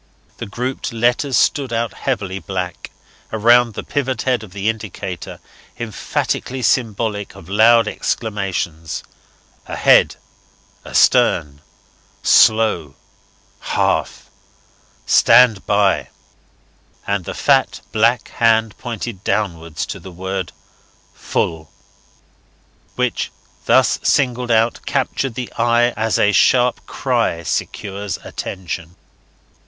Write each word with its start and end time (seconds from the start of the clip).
The 0.39 0.47
grouped 0.47 0.91
letters 0.91 1.37
stood 1.37 1.71
out 1.71 1.93
heavily 1.93 2.39
black, 2.39 2.89
around 3.31 3.75
the 3.75 3.83
pivot 3.83 4.23
head 4.23 4.41
of 4.41 4.51
the 4.51 4.67
indicator, 4.67 5.39
emphatically 5.77 6.63
symbolic 6.63 7.35
of 7.35 7.47
loud 7.47 7.87
exclamations: 7.87 9.03
AHEAD, 9.67 10.15
ASTERN, 10.83 11.61
SLOW, 12.23 12.95
Half, 13.59 14.31
STAND 15.05 15.67
BY; 15.67 16.09
and 17.05 17.23
the 17.25 17.35
fat 17.35 17.81
black 17.91 18.29
hand 18.29 18.75
pointed 18.79 19.23
downwards 19.23 19.85
to 19.85 19.99
the 19.99 20.09
word 20.11 20.51
FULL, 21.13 21.69
which, 22.95 23.31
thus 23.65 23.99
singled 24.01 24.49
out, 24.49 24.79
captured 24.87 25.35
the 25.35 25.53
eye 25.59 25.91
as 25.91 26.17
a 26.17 26.31
sharp 26.31 26.83
cry 26.87 27.43
secures 27.43 28.17
attention. 28.23 28.95